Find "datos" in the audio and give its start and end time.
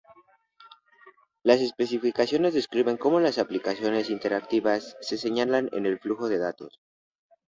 6.39-6.79